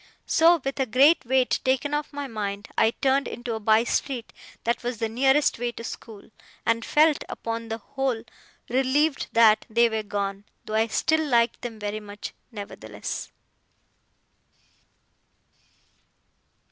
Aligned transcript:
So, 0.25 0.59
with 0.65 0.79
a 0.79 0.87
great 0.87 1.23
weight 1.27 1.59
taken 1.63 1.93
off 1.93 2.11
my 2.11 2.25
mind, 2.25 2.69
I 2.75 2.89
turned 2.89 3.27
into 3.27 3.53
a 3.53 3.59
by 3.59 3.83
street 3.83 4.33
that 4.63 4.81
was 4.81 4.97
the 4.97 5.07
nearest 5.07 5.59
way 5.59 5.71
to 5.73 5.83
school, 5.83 6.31
and 6.65 6.83
felt, 6.83 7.23
upon 7.29 7.69
the 7.69 7.77
whole, 7.77 8.23
relieved 8.67 9.27
that 9.33 9.63
they 9.69 9.89
were 9.89 10.01
gone; 10.01 10.45
though 10.65 10.73
I 10.73 10.87
still 10.87 11.23
liked 11.29 11.61
them 11.61 11.77
very 11.77 11.99
much, 11.99 12.33
nevertheless. 12.51 13.29